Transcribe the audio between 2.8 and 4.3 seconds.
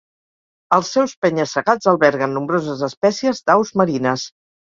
espècies d'aus marines.